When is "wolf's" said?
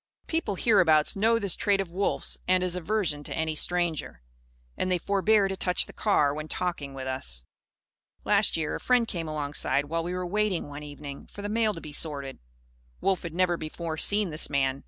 1.91-2.39